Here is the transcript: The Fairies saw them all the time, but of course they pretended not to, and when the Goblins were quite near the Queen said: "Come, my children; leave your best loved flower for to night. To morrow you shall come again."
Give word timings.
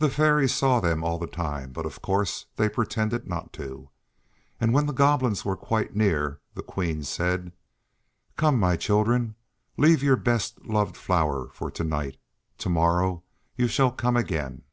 The 0.00 0.10
Fairies 0.10 0.52
saw 0.52 0.80
them 0.80 1.04
all 1.04 1.16
the 1.16 1.28
time, 1.28 1.70
but 1.70 1.86
of 1.86 2.02
course 2.02 2.46
they 2.56 2.68
pretended 2.68 3.28
not 3.28 3.52
to, 3.52 3.88
and 4.60 4.74
when 4.74 4.86
the 4.86 4.92
Goblins 4.92 5.44
were 5.44 5.54
quite 5.56 5.94
near 5.94 6.40
the 6.54 6.62
Queen 6.64 7.04
said: 7.04 7.52
"Come, 8.34 8.58
my 8.58 8.76
children; 8.76 9.36
leave 9.76 10.02
your 10.02 10.16
best 10.16 10.62
loved 10.66 10.96
flower 10.96 11.50
for 11.50 11.70
to 11.70 11.84
night. 11.84 12.16
To 12.56 12.68
morrow 12.68 13.22
you 13.54 13.68
shall 13.68 13.92
come 13.92 14.16
again." 14.16 14.64